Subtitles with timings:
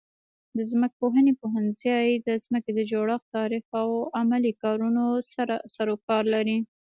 [0.57, 3.89] د ځمکپوهنې پوهنځی د ځمکې د جوړښت، تاریخ او
[4.19, 6.57] عملي کارونو سره سروکار لري.